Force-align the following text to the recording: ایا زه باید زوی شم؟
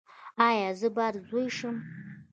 ایا 0.47 0.69
زه 0.79 0.87
باید 0.95 1.15
زوی 1.27 1.47
شم؟ 1.57 1.77